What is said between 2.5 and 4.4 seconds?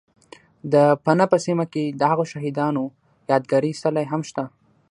انو یاد گاري څلی هم